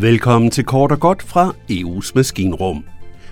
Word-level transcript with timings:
Velkommen 0.00 0.50
til 0.50 0.64
Kort 0.64 0.92
og 0.92 1.00
Godt 1.00 1.22
fra 1.22 1.54
EU's 1.70 2.12
Maskinrum, 2.14 2.84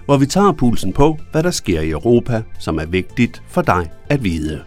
hvor 0.05 0.17
vi 0.17 0.27
tager 0.27 0.53
pulsen 0.53 0.93
på, 0.93 1.19
hvad 1.33 1.43
der 1.43 1.51
sker 1.51 1.81
i 1.81 1.91
Europa, 1.91 2.43
som 2.59 2.79
er 2.79 2.87
vigtigt 2.87 3.43
for 3.49 3.63
dig 3.63 3.91
at 4.11 4.25
vide. 4.25 4.63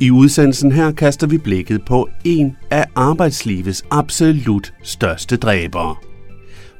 I 0.00 0.10
udsendelsen 0.10 0.72
her 0.72 0.92
kaster 0.92 1.26
vi 1.26 1.38
blikket 1.38 1.84
på 1.84 2.08
en 2.24 2.56
af 2.70 2.86
arbejdslivets 2.94 3.84
absolut 3.90 4.74
største 4.82 5.36
dræbere. 5.36 5.96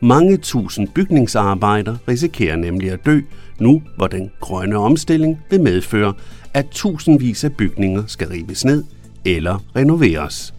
Mange 0.03 0.37
tusind 0.37 0.89
bygningsarbejdere 0.89 1.99
risikerer 2.09 2.57
nemlig 2.57 2.91
at 2.91 3.07
dø, 3.07 3.21
nu 3.61 3.83
hvor 3.97 4.07
den 4.07 4.31
grønne 4.41 4.77
omstilling 4.77 5.41
vil 5.51 5.61
medføre, 5.61 6.15
at 6.55 6.67
tusindvis 6.71 7.45
af 7.45 7.53
bygninger 7.53 8.03
skal 8.07 8.29
rives 8.29 8.65
ned 8.65 8.85
eller 9.25 9.59
renoveres. 9.77 10.54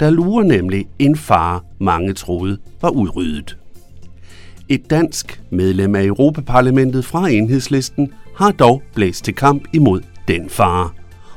Der 0.00 0.10
lurer 0.10 0.44
nemlig 0.44 0.86
en 0.98 1.16
fare, 1.16 1.60
mange 1.78 2.12
troede 2.12 2.58
var 2.80 2.90
udryddet. 2.90 3.58
Et 4.68 4.90
dansk 4.90 5.42
medlem 5.50 5.94
af 5.94 6.04
Europaparlamentet 6.04 7.04
fra 7.04 7.28
enhedslisten 7.28 8.12
har 8.36 8.50
dog 8.50 8.82
blæst 8.94 9.24
til 9.24 9.34
kamp 9.34 9.68
imod 9.72 10.00
den 10.28 10.50
fare, 10.50 10.90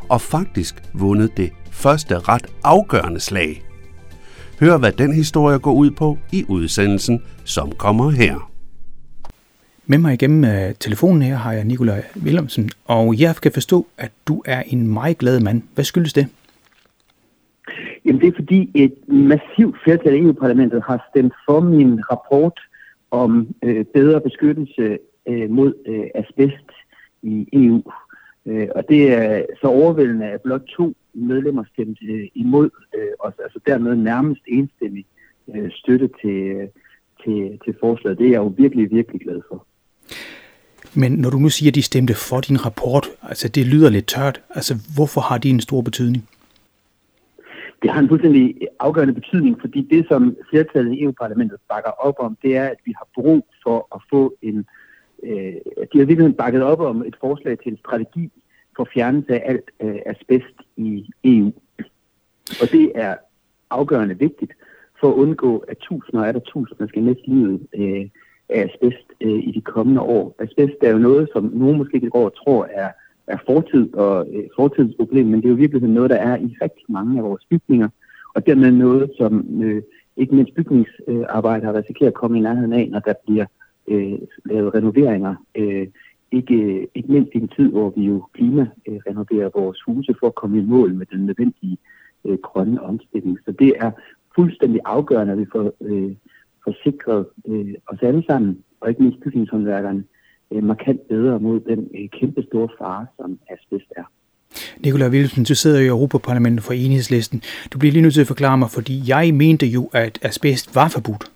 og 0.09 0.21
faktisk 0.21 0.83
vundet 0.93 1.37
det 1.37 1.51
første 1.71 2.19
ret 2.19 2.45
afgørende 2.63 3.19
slag. 3.19 3.63
Hør, 4.59 4.77
hvad 4.77 4.91
den 4.91 5.13
historie 5.13 5.59
går 5.59 5.73
ud 5.73 5.91
på 5.91 6.17
i 6.31 6.45
udsendelsen, 6.47 7.21
som 7.43 7.71
kommer 7.71 8.09
her. 8.09 8.51
Med 9.85 9.97
mig 9.97 10.13
igennem 10.13 10.43
uh, 10.43 10.75
telefonen 10.79 11.21
her 11.21 11.35
har 11.35 11.53
jeg 11.53 11.63
Nikolaj 11.63 12.03
Willemsen, 12.23 12.69
og 12.85 13.19
jeg 13.19 13.35
kan 13.35 13.51
forstå, 13.51 13.87
at 13.97 14.11
du 14.27 14.41
er 14.45 14.63
en 14.67 14.87
meget 14.87 15.17
glad 15.17 15.39
mand. 15.39 15.61
Hvad 15.75 15.85
skyldes 15.85 16.13
det? 16.13 16.27
Jamen 18.05 18.21
det 18.21 18.27
er 18.27 18.35
fordi 18.35 18.71
et 18.73 18.93
massivt 19.07 19.75
flertal 19.83 20.13
i 20.13 20.19
EU-parlamentet 20.19 20.83
har 20.87 21.07
stemt 21.09 21.33
for 21.47 21.59
min 21.59 21.99
rapport 22.11 22.59
om 23.11 23.47
øh, 23.63 23.85
bedre 23.85 24.21
beskyttelse 24.21 24.97
øh, 25.27 25.49
mod 25.49 25.73
øh, 25.87 26.05
asbest 26.15 26.67
i 27.23 27.47
EU. 27.53 27.81
Øh, 28.45 28.67
og 28.75 28.83
det 28.89 29.13
er 29.13 29.45
så 29.61 29.67
overvældende, 29.67 30.25
at 30.25 30.41
blot 30.41 30.61
to 30.77 30.93
medlemmer 31.13 31.63
stemte 31.73 32.05
øh, 32.05 32.27
imod 32.35 32.69
øh, 32.95 33.11
os, 33.19 33.33
altså 33.43 33.59
dermed 33.65 33.95
nærmest 33.95 34.41
enstemmig 34.47 35.05
øh, 35.55 35.71
støtte 35.71 36.09
til, 36.21 36.29
øh, 36.29 36.67
til, 37.23 37.59
til 37.65 37.75
forslaget. 37.79 38.17
Det 38.17 38.27
er 38.27 38.31
jeg 38.31 38.37
jo 38.37 38.53
virkelig, 38.57 38.91
virkelig 38.91 39.21
glad 39.21 39.41
for. 39.49 39.65
Men 40.93 41.11
når 41.11 41.29
du 41.29 41.37
nu 41.37 41.49
siger, 41.49 41.71
at 41.71 41.75
de 41.75 41.81
stemte 41.81 42.13
for 42.13 42.39
din 42.39 42.65
rapport, 42.65 43.07
altså 43.21 43.47
det 43.47 43.65
lyder 43.65 43.89
lidt 43.89 44.07
tørt. 44.07 44.41
Altså 44.49 44.73
hvorfor 44.95 45.21
har 45.21 45.37
de 45.37 45.49
en 45.49 45.59
stor 45.59 45.81
betydning? 45.81 46.29
Det 47.81 47.89
har 47.89 47.99
en 47.99 48.07
fuldstændig 48.07 48.55
afgørende 48.79 49.13
betydning, 49.13 49.61
fordi 49.61 49.81
det, 49.81 50.05
som 50.07 50.37
flertallet 50.49 50.93
i 50.93 51.03
EU-parlamentet 51.03 51.59
bakker 51.69 51.91
op 51.91 52.15
om, 52.19 52.37
det 52.41 52.57
er, 52.57 52.67
at 52.67 52.77
vi 52.85 52.93
har 52.97 53.07
brug 53.15 53.47
for 53.63 53.87
at 53.95 54.01
få 54.09 54.35
en... 54.41 54.65
Øh, 55.23 55.55
de 55.93 55.99
har 55.99 56.05
virkelig 56.05 56.37
bakket 56.37 56.63
op 56.63 56.79
om 56.79 57.03
et 57.05 57.15
forslag 57.19 57.59
til 57.59 57.71
en 57.71 57.77
strategi 57.77 58.31
for 58.75 58.87
fjernelse 58.93 59.33
af 59.33 59.41
alt 59.45 59.71
øh, 59.81 59.99
asbest 60.05 60.55
i 60.77 61.09
EU. 61.23 61.51
Og 62.61 62.71
det 62.71 62.91
er 62.95 63.15
afgørende 63.69 64.17
vigtigt 64.17 64.53
for 64.99 65.09
at 65.09 65.13
undgå, 65.13 65.57
at 65.57 65.77
tusinder 65.77 66.25
er 66.25 66.31
der 66.31 66.39
tusinder 66.39 66.87
skal 66.87 67.03
miste 67.03 67.27
livet 67.27 67.67
øh, 67.75 68.09
af 68.49 68.69
asbest 68.69 69.07
øh, 69.21 69.43
i 69.43 69.51
de 69.51 69.61
kommende 69.61 70.01
år. 70.01 70.35
Asbest 70.39 70.77
er 70.81 70.89
jo 70.89 70.97
noget, 70.97 71.29
som 71.33 71.43
nogen 71.53 71.77
måske 71.77 71.95
ikke 71.95 72.09
går 72.09 72.25
og 72.25 72.35
tror 72.35 72.67
er, 72.71 72.89
er 73.27 73.37
fortid 73.45 73.93
og 73.93 74.27
øh, 74.33 74.43
fortidens 74.55 74.95
problem, 74.95 75.25
men 75.25 75.41
det 75.41 75.45
er 75.45 75.49
jo 75.49 75.55
virkelig 75.55 75.89
noget, 75.89 76.09
der 76.09 76.15
er 76.15 76.37
i 76.37 76.57
rigtig 76.61 76.85
mange 76.89 77.17
af 77.17 77.23
vores 77.23 77.45
bygninger, 77.49 77.89
og 78.35 78.45
dermed 78.45 78.71
noget, 78.71 79.11
som 79.17 79.61
øh, 79.63 79.81
ikke 80.17 80.35
mindst 80.35 80.55
bygningsarbejdere 80.55 81.77
risikerer 81.77 82.09
at 82.09 82.13
komme 82.13 82.37
i 82.37 82.41
nærheden 82.41 82.73
af, 82.73 82.89
når 82.91 82.99
der 82.99 83.13
bliver 83.25 83.45
øh, 83.87 84.19
lavet 84.45 84.75
renoveringer. 84.75 85.35
Øh, 85.55 85.87
ikke, 86.31 86.87
ikke 86.95 87.11
mindst 87.11 87.31
i 87.35 87.37
en 87.37 87.47
tid, 87.47 87.69
hvor 87.71 87.89
vi 87.89 88.05
jo 88.05 88.25
klimarenoverer 88.33 89.49
vores 89.59 89.81
huse 89.81 90.15
for 90.19 90.27
at 90.27 90.35
komme 90.35 90.57
i 90.57 90.65
mål 90.65 90.93
med 90.93 91.05
den 91.05 91.25
nødvendige 91.25 91.77
øh, 92.25 92.37
grønne 92.37 92.81
omstilling. 92.81 93.39
Så 93.45 93.51
det 93.51 93.73
er 93.79 93.91
fuldstændig 94.35 94.81
afgørende, 94.85 95.33
at 95.33 95.39
vi 95.39 95.45
får, 95.51 95.73
øh, 95.81 96.15
får 96.63 96.75
sikret 96.83 97.25
øh, 97.47 97.73
os 97.87 98.01
alle 98.01 98.23
sammen, 98.27 98.63
og 98.81 98.89
ikke 98.89 99.03
mindst 99.03 99.19
bygningshåndværkerne, 99.19 100.03
øh, 100.51 100.63
markant 100.63 101.07
bedre 101.07 101.39
mod 101.39 101.59
den 101.59 101.89
øh, 101.95 102.09
kæmpe 102.19 102.43
store 102.43 102.69
fare, 102.79 103.05
som 103.17 103.39
asbest 103.49 103.93
er. 103.97 104.03
Nikolaj 104.83 105.09
Wilson, 105.09 105.43
du 105.43 105.55
sidder 105.55 105.79
i 105.79 105.87
Europaparlamentet 105.87 106.63
for 106.63 106.73
enhedslisten. 106.73 107.41
Du 107.73 107.79
bliver 107.79 107.91
lige 107.91 108.01
nødt 108.01 108.13
til 108.13 108.21
at 108.21 108.27
forklare 108.27 108.57
mig, 108.57 108.69
fordi 108.69 109.03
jeg 109.07 109.33
mente 109.33 109.65
jo, 109.65 109.89
at 109.93 110.19
asbest 110.21 110.75
var 110.75 110.87
forbudt. 110.87 111.31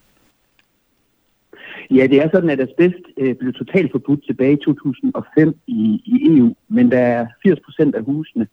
Ja, 1.91 2.07
det 2.07 2.21
er 2.21 2.29
sådan, 2.33 2.49
at 2.49 2.59
asbest 2.59 3.03
øh, 3.17 3.35
blev 3.35 3.53
totalt 3.53 3.91
forbudt 3.91 4.25
tilbage 4.25 4.53
i 4.53 4.65
2005 4.65 5.55
i, 5.67 6.01
i 6.05 6.37
EU, 6.37 6.55
men 6.69 6.91
der 6.91 6.99
er 6.99 7.27
80 7.43 7.59
procent 7.59 7.95
af 7.95 8.03
husene, 8.03 8.47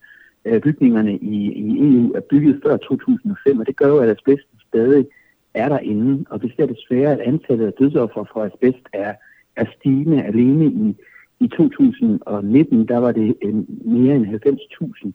øh, 0.44 0.60
bygningerne 0.60 1.16
i, 1.16 1.52
i 1.52 1.78
EU, 1.78 2.12
er 2.12 2.20
bygget 2.20 2.60
før 2.66 2.76
2005, 2.76 3.60
og 3.60 3.66
det 3.66 3.76
gør 3.76 3.88
jo, 3.88 3.98
at 3.98 4.10
asbest 4.10 4.46
stadig 4.68 5.06
er 5.54 5.68
derinde, 5.68 6.24
og 6.30 6.42
vi 6.42 6.52
ser 6.56 6.66
desværre, 6.66 7.12
at 7.12 7.20
antallet 7.20 7.66
af 7.66 7.72
dødsoffer 7.72 8.24
fra 8.32 8.46
asbest 8.46 8.86
er, 8.92 9.14
er 9.56 9.64
stigende 9.78 10.22
alene 10.22 10.66
i, 10.66 10.96
i 11.40 11.48
2019, 11.48 12.88
der 12.88 12.98
var 12.98 13.12
det 13.12 13.36
øh, 13.42 13.54
mere 13.86 14.16
end 14.16 14.26
90.000, 14.26 15.10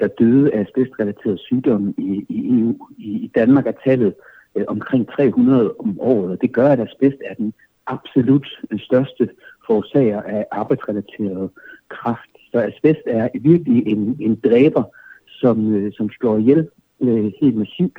der 0.00 0.06
døde 0.06 0.54
af 0.54 0.60
asbestrelaterede 0.60 1.38
sygdomme 1.38 1.94
i, 1.98 2.26
i 2.28 2.60
EU. 2.60 2.76
I, 2.98 3.10
I 3.10 3.30
Danmark 3.34 3.66
er 3.66 3.72
tallet 3.84 4.14
øh, 4.54 4.64
omkring 4.68 5.08
300 5.08 5.74
om 5.78 6.00
året, 6.00 6.30
og 6.30 6.40
det 6.40 6.52
gør, 6.52 6.68
at 6.68 6.80
asbest 6.80 7.16
er 7.24 7.34
den 7.34 7.52
absolut 7.86 8.48
øh, 8.70 8.80
største 8.80 9.28
forårsager 9.66 10.22
af 10.22 10.46
arbejdsrelateret 10.50 11.50
kraft. 11.88 12.30
Så 12.52 12.58
asbest 12.60 13.02
er 13.06 13.28
virkelig 13.34 13.86
en, 13.86 14.16
en 14.20 14.40
dræber, 14.44 14.84
som, 15.26 15.74
øh, 15.74 15.92
som 15.92 16.10
slår 16.10 16.38
ihjel 16.38 16.68
øh, 17.00 17.32
helt 17.40 17.56
massivt, 17.56 17.98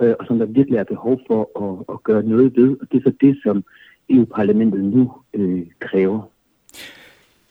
øh, 0.00 0.14
og 0.18 0.26
som 0.26 0.38
der 0.38 0.46
virkelig 0.46 0.78
er 0.78 0.84
behov 0.84 1.20
for 1.26 1.42
at, 1.64 1.94
at 1.94 2.02
gøre 2.02 2.22
noget 2.22 2.56
ved. 2.56 2.76
Og 2.80 2.86
det 2.92 2.98
er 2.98 3.10
så 3.10 3.14
det, 3.20 3.36
som 3.42 3.64
EU-parlamentet 4.10 4.84
nu 4.84 5.12
øh, 5.34 5.62
kræver. 5.80 6.22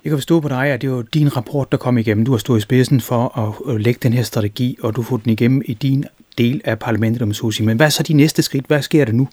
Jeg 0.04 0.10
kan 0.10 0.18
forstå 0.18 0.40
på 0.40 0.48
dig, 0.48 0.68
at 0.68 0.82
det 0.82 0.92
var 0.92 1.02
din 1.14 1.38
rapport, 1.38 1.72
der 1.72 1.78
kom 1.78 1.98
igennem. 1.98 2.26
Du 2.26 2.32
har 2.32 2.38
stået 2.38 2.58
i 2.58 2.62
spidsen 2.62 3.02
for 3.02 3.40
at 3.70 3.82
lægge 3.82 4.00
den 4.04 4.14
her 4.14 4.24
strategi, 4.24 4.78
og 4.84 4.96
du 4.96 5.02
får 5.02 5.18
den 5.18 5.32
igennem 5.32 5.62
i 5.66 5.74
din 5.74 6.04
del 6.38 6.62
af 6.66 6.80
parlamentet, 6.80 7.22
om 7.22 7.34
sige. 7.34 7.66
Men 7.66 7.78
hvad 7.78 7.86
er 7.86 7.90
så 7.90 8.04
de 8.04 8.14
næste 8.14 8.42
skridt? 8.42 8.68
Hvad 8.68 8.82
sker 8.82 9.06
der 9.06 9.14
nu? 9.14 9.28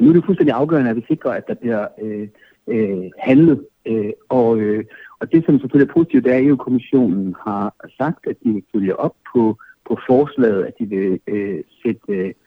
Nu 0.00 0.08
er 0.08 0.12
det 0.12 0.24
fuldstændig 0.24 0.54
afgørende, 0.54 0.90
at 0.90 0.96
vi 0.96 1.04
sikrer, 1.08 1.30
at 1.30 1.46
der 1.46 1.54
bliver 1.54 1.86
øh, 2.02 2.28
øh, 2.68 3.10
handlet. 3.18 3.66
Øh, 3.86 4.12
og, 4.28 4.58
øh, 4.58 4.84
og 5.20 5.32
det, 5.32 5.44
som 5.46 5.58
selvfølgelig 5.58 5.88
er 5.90 5.94
positivt, 5.94 6.24
det 6.24 6.32
er, 6.32 6.36
at 6.36 6.44
EU-kommissionen 6.44 7.34
har 7.46 7.74
sagt, 7.96 8.26
at 8.26 8.36
de 8.44 8.52
vil 8.52 8.62
følge 8.74 9.00
op 9.00 9.14
på, 9.32 9.58
på 9.88 9.98
forslaget, 10.06 10.64
at 10.64 10.74
de 10.78 10.86
vil 10.86 11.20
øh, 11.26 11.58
sætte, 11.82 12.00
øh, 12.08 12.24
sætte 12.24 12.41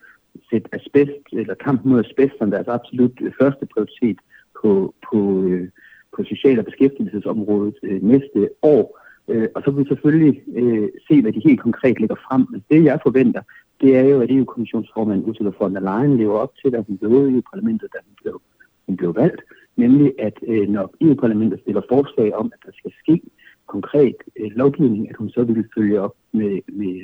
asbest, 0.96 1.26
eller 1.32 1.54
kampen 1.54 1.90
mod 1.90 2.04
asbest 2.04 2.34
som 2.38 2.50
deres 2.50 2.68
absolut 2.68 3.12
øh, 3.20 3.32
første 3.40 3.66
prioritet 3.66 4.18
på, 4.60 4.94
på, 5.10 5.42
øh, 5.42 5.68
på 6.16 6.24
social- 6.24 6.58
og 6.58 6.64
beskæftigelsesområdet 6.64 7.74
øh, 7.82 8.02
næste 8.02 8.48
år. 8.62 9.00
Øh, 9.28 9.48
og 9.54 9.62
så 9.62 9.70
vil 9.70 9.84
vi 9.84 9.88
selvfølgelig 9.88 10.42
øh, 10.54 10.88
se, 11.08 11.22
hvad 11.22 11.32
de 11.32 11.48
helt 11.48 11.60
konkret 11.60 12.00
lægger 12.00 12.16
frem. 12.28 12.46
Men 12.50 12.64
det, 12.70 12.84
jeg 12.84 13.00
forventer, 13.02 13.42
det 13.80 13.96
er 13.96 14.02
jo, 14.02 14.20
at 14.20 14.30
EU-kommissionsformanden 14.30 15.28
Ursula 15.28 15.50
von 15.60 15.74
der 15.74 15.80
Leyen 15.80 16.16
lever 16.16 16.38
op 16.38 16.52
til, 16.62 16.74
at 16.74 16.84
hun 16.86 16.98
blev 16.98 17.30
i 17.30 17.38
e 17.38 17.42
parlamentet, 17.52 17.88
da 17.92 17.98
hun 18.06 18.14
blev, 18.22 18.40
hun 18.86 18.96
blev 18.96 19.16
valgt. 19.16 19.42
Nemlig, 19.76 20.12
at 20.18 20.38
øh, 20.46 20.68
når 20.68 20.94
EU-parlamentet 21.00 21.60
stiller 21.60 21.82
forslag 21.88 22.34
om, 22.34 22.52
at 22.54 22.60
der 22.66 22.72
skal 22.78 22.92
ske 23.02 23.20
konkret 23.66 24.16
øh, 24.40 24.50
lovgivning, 24.50 25.10
at 25.10 25.16
hun 25.16 25.30
så 25.30 25.42
vil 25.44 25.68
følge 25.76 26.00
op 26.00 26.14
med, 26.32 26.60
med, 26.66 26.96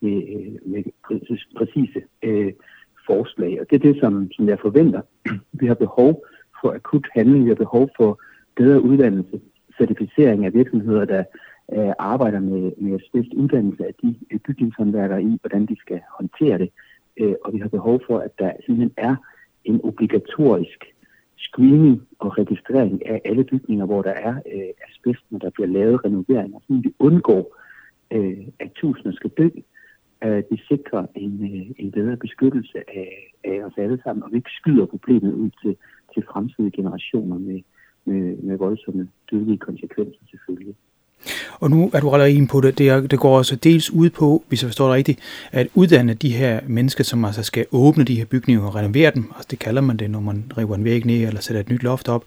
med, 0.00 0.22
øh, 0.34 0.52
med 0.64 0.82
præcise 1.56 2.02
øh, 2.22 2.52
forslag. 3.06 3.60
Og 3.60 3.66
det 3.69 3.69
er 3.80 3.92
det, 3.92 4.00
som, 4.00 4.32
som 4.32 4.48
jeg 4.48 4.58
forventer. 4.62 5.00
Vi 5.60 5.66
har 5.66 5.74
behov 5.74 6.24
for 6.60 6.72
akut 6.72 7.06
handling, 7.14 7.44
vi 7.44 7.50
har 7.50 7.64
behov 7.66 7.88
for 7.96 8.20
bedre 8.56 8.82
uddannelse, 8.82 9.40
certificering 9.78 10.44
af 10.44 10.54
virksomheder, 10.54 11.04
der 11.04 11.24
øh, 11.72 11.92
arbejder 11.98 12.40
med, 12.40 12.72
med 12.78 13.00
asbest, 13.00 13.34
uddannelse 13.34 13.86
af 13.86 13.94
de 14.02 14.14
øh, 14.30 14.38
bygningshåndværkere 14.38 15.22
i, 15.22 15.38
hvordan 15.40 15.66
de 15.66 15.76
skal 15.80 16.00
håndtere 16.18 16.58
det. 16.58 16.70
Øh, 17.16 17.34
og 17.44 17.52
vi 17.52 17.58
har 17.58 17.68
behov 17.68 18.00
for, 18.06 18.18
at 18.18 18.38
der 18.38 18.52
simpelthen 18.66 18.94
er 18.96 19.16
en 19.64 19.80
obligatorisk 19.84 20.84
screening 21.36 22.02
og 22.18 22.38
registrering 22.38 23.06
af 23.06 23.20
alle 23.24 23.44
bygninger, 23.44 23.86
hvor 23.86 24.02
der 24.02 24.10
er 24.10 24.34
øh, 24.54 24.70
asbest, 24.88 25.24
når 25.30 25.38
der 25.38 25.50
bliver 25.50 25.68
lavet 25.68 26.04
renoveringer, 26.04 26.58
så 26.58 26.66
vi 26.68 26.94
undgår, 26.98 27.56
øh, 28.10 28.38
at 28.60 28.70
tusinder 28.74 29.12
skal 29.12 29.30
dø, 29.30 29.48
øh, 30.24 30.42
det 30.50 30.60
sikrer 30.68 31.06
en, 31.14 31.34
øh, 31.42 31.66
en 31.78 31.90
bedre 31.90 32.16
beskyttelse 32.16 32.78
af, 32.88 33.32
af 33.44 33.64
os 33.66 33.72
alle 33.76 34.00
sammen, 34.04 34.22
og 34.22 34.30
vi 34.32 34.36
ikke 34.36 34.50
skyder 34.50 34.86
problemet 34.86 35.32
ud 35.32 35.50
til, 35.62 35.76
til 36.14 36.22
fremtidige 36.32 36.76
generationer 36.76 37.38
med, 37.38 37.60
med, 38.04 38.36
med 38.36 38.56
voldsomme 38.56 39.08
dødelige 39.30 39.58
konsekvenser 39.58 40.22
selvfølgelig. 40.30 40.74
Og 41.60 41.70
nu 41.70 41.90
er 41.94 42.00
du 42.00 42.10
allerede 42.10 42.32
inde 42.32 42.48
på 42.48 42.60
det. 42.60 42.78
Det, 42.78 42.88
er, 42.88 43.00
det 43.00 43.18
går 43.18 43.38
også 43.38 43.56
dels 43.56 43.90
ud 43.90 44.10
på, 44.10 44.44
hvis 44.48 44.62
jeg 44.62 44.68
forstår 44.68 44.86
det 44.86 44.94
rigtigt, 44.94 45.20
at 45.52 45.68
uddanne 45.74 46.14
de 46.14 46.30
her 46.30 46.60
mennesker, 46.66 47.04
som 47.04 47.24
altså 47.24 47.42
skal 47.42 47.66
åbne 47.72 48.04
de 48.04 48.14
her 48.14 48.24
bygninger 48.24 48.64
og 48.64 48.74
renovere 48.74 49.10
dem. 49.14 49.24
Altså 49.34 49.48
det 49.50 49.58
kalder 49.58 49.82
man 49.82 49.96
det, 49.96 50.10
når 50.10 50.20
man 50.20 50.52
river 50.58 50.74
en 50.74 50.84
væg 50.84 51.06
ned 51.06 51.26
eller 51.26 51.40
sætter 51.40 51.60
et 51.60 51.70
nyt 51.70 51.82
loft 51.82 52.08
op. 52.08 52.24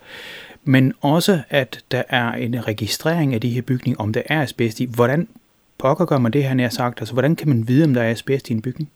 Men 0.63 0.93
også, 1.01 1.39
at 1.49 1.83
der 1.91 2.03
er 2.09 2.31
en 2.33 2.67
registrering 2.67 3.33
af 3.33 3.41
de 3.41 3.49
her 3.49 3.61
bygninger, 3.61 4.01
om 4.01 4.13
der 4.13 4.21
er 4.25 4.41
asbest 4.41 4.79
i. 4.79 4.87
Hvordan 4.95 5.27
pokker 5.83 6.05
gør 6.05 6.17
man 6.17 6.31
det 6.31 6.43
her 6.43 6.53
nær 6.53 6.69
sagt? 6.69 7.01
Altså 7.01 7.13
hvordan 7.13 7.35
kan 7.35 7.49
man 7.49 7.67
vide, 7.67 7.85
om 7.85 7.93
der 7.93 8.01
er 8.01 8.11
asbest 8.11 8.49
i 8.49 8.53
en 8.53 8.61
bygning? 8.61 8.89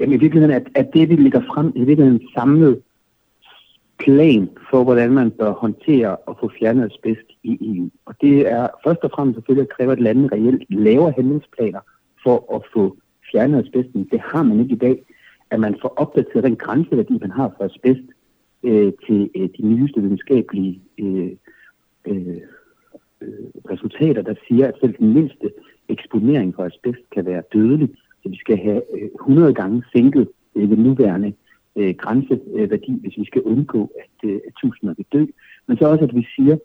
Jamen 0.00 0.14
i 0.14 0.20
virkeligheden, 0.20 0.56
at, 0.56 0.66
at 0.74 0.90
det 0.94 1.08
vi 1.08 1.16
lægger 1.16 1.42
frem, 1.54 1.72
i 1.76 1.84
virkeligheden 1.84 2.28
samlet 2.34 2.82
plan 3.98 4.48
for, 4.70 4.84
hvordan 4.84 5.10
man 5.12 5.30
bør 5.30 5.52
håndtere 5.52 6.16
og 6.16 6.36
få 6.40 6.50
fjernet 6.58 6.84
asbest 6.90 7.28
i 7.42 7.52
EU. 7.60 7.90
Og 8.06 8.14
det 8.20 8.52
er 8.52 8.68
først 8.84 9.00
og 9.02 9.10
fremmest 9.14 9.36
selvfølgelig 9.36 9.62
at 9.62 9.76
kræve, 9.76 9.92
at 9.92 10.00
landene 10.00 10.28
reelt 10.32 10.62
laver 10.70 11.12
handlingsplaner 11.12 11.80
for 12.22 12.56
at 12.56 12.62
få 12.72 12.96
fjernet 13.32 13.64
asbesten. 13.64 14.08
Det 14.12 14.20
har 14.20 14.42
man 14.42 14.60
ikke 14.60 14.74
i 14.74 14.78
dag. 14.78 15.02
At 15.50 15.60
man 15.60 15.76
får 15.82 15.92
opdateret 15.96 16.44
den 16.44 16.56
grænseværdi, 16.56 17.18
man 17.20 17.30
har 17.30 17.52
for 17.56 17.64
asbest 17.64 18.06
øh, 18.62 18.92
til 19.06 19.30
øh, 19.36 19.48
de 19.58 19.62
nyeste 19.62 20.00
videnskabelige 20.00 20.80
øh, 20.98 21.30
øh, 22.06 22.40
øh 23.22 23.50
resultater, 23.70 24.22
der 24.22 24.34
siger, 24.48 24.68
at 24.68 24.74
selv 24.80 24.94
den 24.98 25.14
mindste 25.14 25.50
eksponering 25.88 26.54
for 26.54 26.64
asbest 26.64 27.10
kan 27.14 27.26
være 27.26 27.42
dødelig. 27.52 27.88
Så 28.22 28.28
vi 28.28 28.36
skal 28.36 28.58
have 28.58 28.82
øh, 28.94 29.08
100 29.20 29.54
gange 29.54 29.82
sænket 29.92 30.28
øh, 30.56 30.68
den 30.68 30.78
nuværende 30.78 31.32
øh, 31.76 31.94
grænseværdi, 31.94 32.98
hvis 33.00 33.18
vi 33.18 33.24
skal 33.24 33.42
undgå, 33.42 33.92
at, 34.04 34.30
øh, 34.30 34.40
at 34.46 34.52
tusinder 34.60 34.94
vil 34.94 35.06
dø. 35.12 35.24
Men 35.66 35.76
så 35.76 35.84
også, 35.84 36.04
at 36.04 36.14
vi 36.14 36.26
siger 36.36 36.56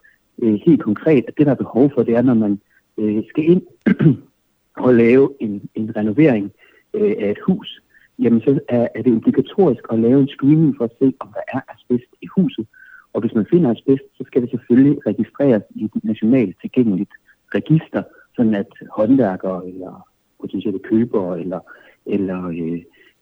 øh, 0.42 0.60
helt 0.66 0.84
konkret, 0.84 1.26
at 1.28 1.38
det, 1.38 1.46
der 1.46 1.52
er 1.52 1.64
behov 1.66 1.92
for, 1.94 2.04
det 2.04 2.16
er, 2.16 2.22
når 2.22 2.34
man 2.34 2.60
øh, 2.98 3.24
skal 3.30 3.44
ind 3.44 3.62
og 4.86 4.94
lave 4.94 5.34
en, 5.40 5.70
en 5.76 5.96
renovering 5.96 6.52
øh, 6.94 7.16
af 7.20 7.32
et 7.32 7.40
hus, 7.48 7.82
jamen 8.20 8.42
så 8.42 8.60
er, 8.70 8.88
er 8.96 9.02
det 9.02 9.14
obligatorisk 9.14 9.84
at 9.92 10.00
lave 10.00 10.22
en 10.22 10.28
screening 10.28 10.78
for 10.78 10.84
at 10.84 10.92
se, 11.00 11.14
om 11.20 11.30
der 11.34 11.42
er 11.48 11.62
asbest 11.74 12.12
i 12.22 12.28
huset. 12.36 12.68
Og 13.16 13.22
hvis 13.22 13.36
man 13.36 13.46
finder 13.50 13.72
asbest, 13.72 14.04
så 14.18 14.24
skal 14.28 14.42
det 14.42 14.50
selvfølgelig 14.50 15.08
registreres 15.08 15.64
i 15.76 15.84
et 15.84 16.04
nationalt 16.04 16.56
tilgængeligt 16.62 17.14
register, 17.56 18.04
sådan 18.36 18.56
at 18.56 18.72
håndværkere 18.92 19.68
eller 19.68 20.08
potentielle 20.42 20.80
købere 20.80 21.40
eller, 21.40 21.60
eller 22.06 22.40
øh, 22.48 22.82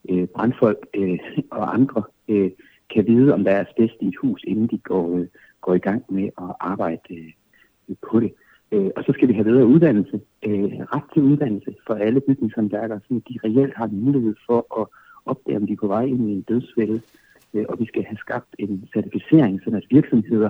øh, 0.10 0.28
brandfolk 0.28 0.88
øh, 0.94 1.20
og 1.52 1.74
andre 1.74 2.04
øh, 2.28 2.52
kan 2.94 3.08
vide, 3.08 3.34
om 3.34 3.44
der 3.44 3.52
er 3.52 3.66
asbest 3.66 3.96
i 4.02 4.08
et 4.08 4.18
hus, 4.22 4.42
inden 4.48 4.68
de 4.68 4.78
går, 4.78 5.18
øh, 5.18 5.28
går 5.62 5.74
i 5.74 5.86
gang 5.88 6.04
med 6.10 6.24
at 6.24 6.52
arbejde 6.60 7.02
øh, 7.90 7.96
på 8.10 8.20
det. 8.20 8.34
Øh, 8.72 8.90
og 8.96 9.04
så 9.04 9.12
skal 9.14 9.28
vi 9.28 9.34
have 9.34 9.46
bedre 9.46 9.66
uddannelse, 9.66 10.22
øh, 10.48 10.72
ret 10.94 11.08
til 11.14 11.22
uddannelse 11.22 11.76
for 11.88 11.94
alle 11.94 12.22
bygningshåndværkere, 12.22 13.00
så 13.08 13.22
de 13.30 13.40
reelt 13.44 13.76
har 13.76 13.88
mulighed 13.88 14.36
for 14.46 14.82
at 14.82 14.88
opdage, 15.26 15.58
om 15.58 15.68
de 15.68 15.74
er 15.74 15.78
på 15.82 15.88
vej 15.88 16.04
ind 16.04 16.30
i 16.30 16.34
en 16.34 16.42
dødsfælde. 16.42 17.02
Øh, 17.54 17.66
og 17.70 17.80
vi 17.80 17.86
skal 17.86 18.04
have 18.04 18.18
skabt 18.18 18.56
en 18.60 18.90
certificering, 18.94 19.62
så 19.64 19.70
at 19.70 19.84
virksomheder, 19.90 20.50